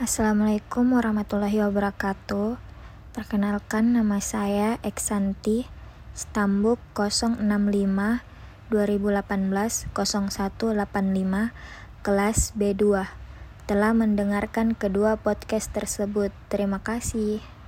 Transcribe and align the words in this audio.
Assalamualaikum 0.00 0.96
warahmatullahi 0.96 1.60
wabarakatuh. 1.60 2.56
Perkenalkan 3.12 3.92
nama 3.92 4.16
saya 4.16 4.80
Eksanti 4.80 5.68
Stambuk 6.16 6.80
065 6.96 7.36
2018 8.72 9.92
0185 9.92 11.52
kelas 12.00 12.38
B2. 12.56 13.12
Telah 13.68 13.92
mendengarkan 13.92 14.72
kedua 14.72 15.20
podcast 15.20 15.68
tersebut. 15.68 16.32
Terima 16.48 16.80
kasih. 16.80 17.59